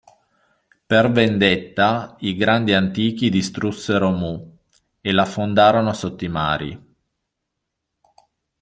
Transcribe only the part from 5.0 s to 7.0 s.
la affondarono sotto i mari.